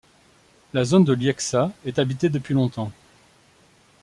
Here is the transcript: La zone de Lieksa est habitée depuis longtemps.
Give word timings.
La 0.73 0.83
zone 0.83 1.03
de 1.03 1.13
Lieksa 1.13 1.71
est 1.85 1.99
habitée 1.99 2.29
depuis 2.29 2.55
longtemps. 2.55 2.91